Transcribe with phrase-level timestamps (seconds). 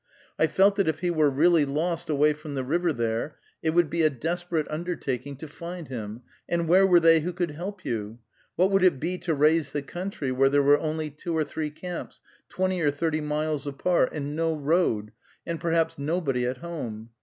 [0.39, 3.87] I felt that if he were really lost away from the river there, it would
[3.87, 8.17] be a desperate undertaking to find him; and where were they who could help you?
[8.55, 11.69] What would it be to raise the country, where there were only two or three
[11.69, 15.11] camps, twenty or thirty miles apart, and no road,
[15.45, 17.11] and perhaps nobody at home?